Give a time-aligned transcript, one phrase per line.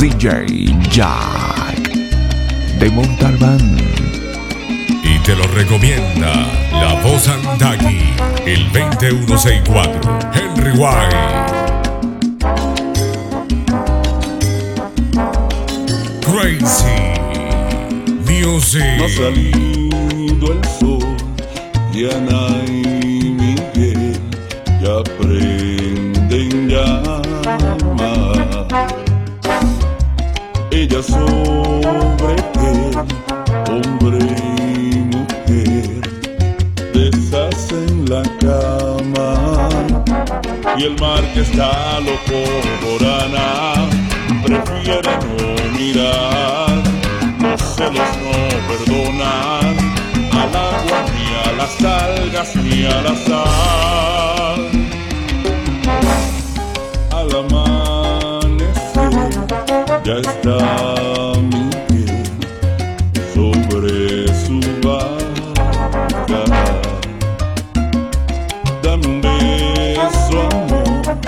[0.00, 1.92] DJ Jack
[2.80, 3.76] de Montalbán.
[5.04, 6.32] Y te lo recomienda
[6.72, 8.00] la voz Andagui,
[8.44, 11.56] el 2164, Henry White.
[16.22, 17.16] Crazy
[18.24, 18.82] Music.
[18.98, 21.16] No ha salido el sol
[21.92, 23.35] y Ana y Miguel
[24.86, 27.22] ya prenden llama.
[30.70, 32.34] Ella sobre
[32.70, 32.92] él,
[33.70, 34.18] hombre
[34.92, 36.00] y mujer,
[36.94, 39.28] deshacen la cama.
[40.78, 42.40] Y el mar que está loco
[42.82, 43.88] por Ana,
[44.44, 45.36] prefiere no
[45.78, 46.76] mirar.
[47.40, 48.36] Los celos no
[48.68, 49.74] perdonan
[50.40, 54.35] al agua ni a las algas ni a la sal.
[60.06, 62.22] Ya está Miguel
[63.34, 66.44] sobre su barca.
[68.84, 71.18] Dame un beso, amor,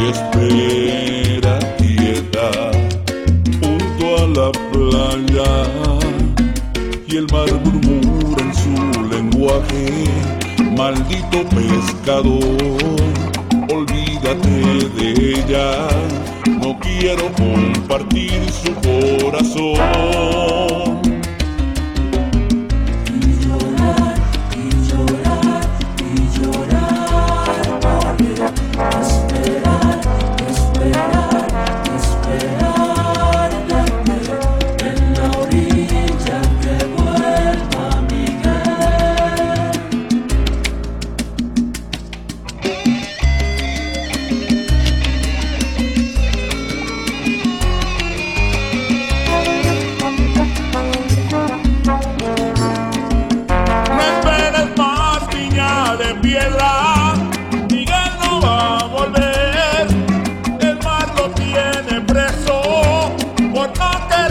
[0.00, 2.48] y espera quieta
[3.60, 5.50] junto a la playa.
[7.06, 9.84] Y el mar murmura en su lenguaje,
[10.74, 12.56] maldito pescador,
[13.70, 14.54] olvídate
[14.96, 15.88] de ella,
[16.80, 20.13] quiero compartir su corazón.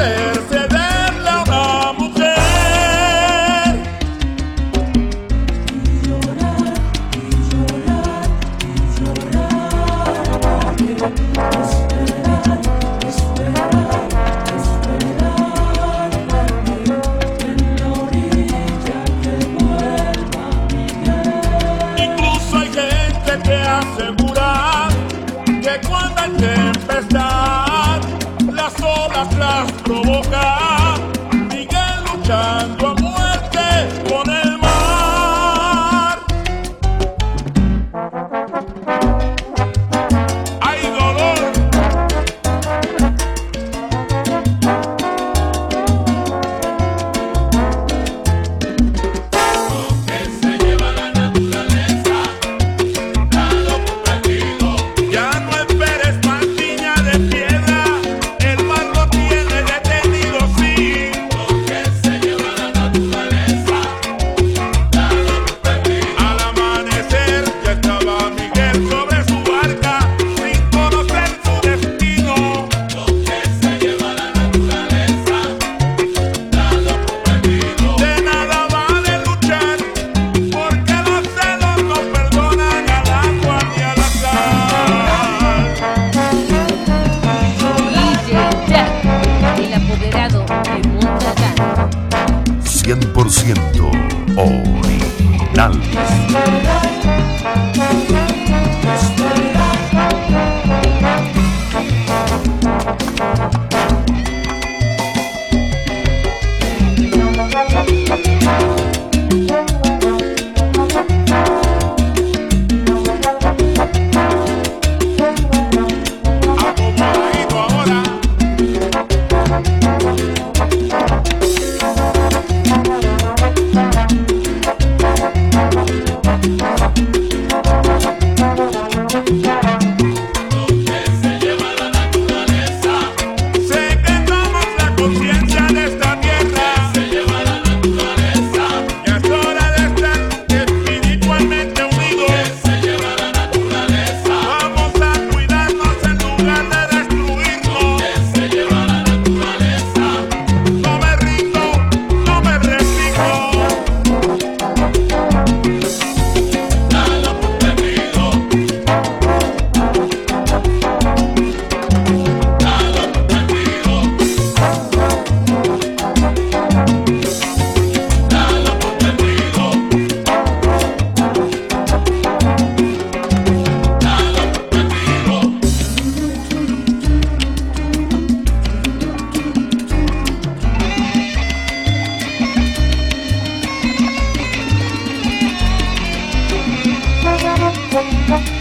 [0.03, 0.42] No
[29.83, 30.95] provoca.
[31.49, 32.82] Miguel luchando
[93.51, 93.93] original.